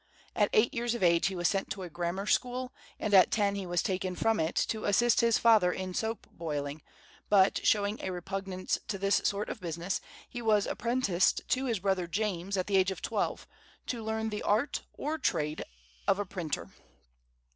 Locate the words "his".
5.21-5.37, 11.65-11.77